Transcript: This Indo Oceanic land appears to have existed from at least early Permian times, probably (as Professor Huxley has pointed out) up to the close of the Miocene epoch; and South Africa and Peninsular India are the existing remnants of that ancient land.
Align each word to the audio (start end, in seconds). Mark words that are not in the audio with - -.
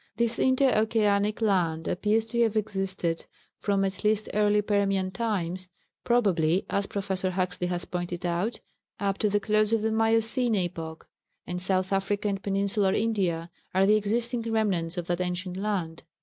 This 0.17 0.39
Indo 0.39 0.65
Oceanic 0.67 1.43
land 1.43 1.87
appears 1.87 2.25
to 2.31 2.41
have 2.41 2.57
existed 2.57 3.27
from 3.59 3.85
at 3.85 4.03
least 4.03 4.29
early 4.33 4.63
Permian 4.63 5.11
times, 5.11 5.67
probably 6.03 6.65
(as 6.71 6.87
Professor 6.87 7.29
Huxley 7.29 7.67
has 7.67 7.85
pointed 7.85 8.25
out) 8.25 8.61
up 8.99 9.19
to 9.19 9.29
the 9.29 9.39
close 9.39 9.71
of 9.73 9.83
the 9.83 9.91
Miocene 9.91 10.55
epoch; 10.55 11.07
and 11.45 11.61
South 11.61 11.93
Africa 11.93 12.27
and 12.29 12.41
Peninsular 12.41 12.93
India 12.95 13.51
are 13.75 13.85
the 13.85 13.95
existing 13.95 14.41
remnants 14.41 14.97
of 14.97 15.05
that 15.05 15.21
ancient 15.21 15.55
land. 15.55 16.01